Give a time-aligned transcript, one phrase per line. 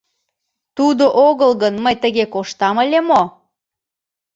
[0.77, 3.21] Тудо огыл гын, мый тыге коштам ыле мо?